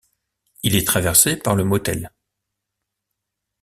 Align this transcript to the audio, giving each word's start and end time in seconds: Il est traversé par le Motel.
Il 0.63 0.75
est 0.75 0.87
traversé 0.87 1.37
par 1.37 1.55
le 1.55 1.63
Motel. 1.63 2.09